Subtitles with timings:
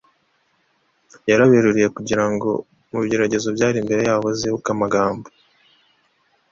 [1.29, 2.49] yaraberuriye kugira ngo
[2.89, 5.25] mu bigeragezo byari imbere yabo bazibuke amagambo